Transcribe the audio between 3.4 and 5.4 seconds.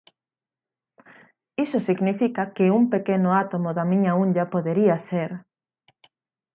átomo da miña unlla podería ser...